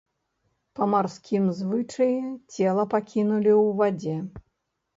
[0.79, 2.17] Па марскім звычаі
[2.53, 4.17] цела пакінулі ў вадзе.